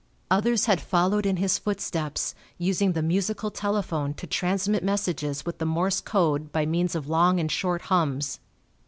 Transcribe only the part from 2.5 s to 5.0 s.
using the musical telephone to transmit